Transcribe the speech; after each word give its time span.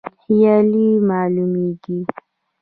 خیالي 0.21 0.87
معلومیږي. 1.09 1.99